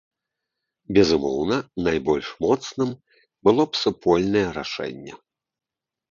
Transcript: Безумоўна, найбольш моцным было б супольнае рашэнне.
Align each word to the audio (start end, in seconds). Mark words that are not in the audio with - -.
Безумоўна, 0.97 1.57
найбольш 1.87 2.27
моцным 2.45 2.89
было 3.49 3.65
б 3.73 3.81
супольнае 3.81 4.43
рашэнне. 4.57 5.13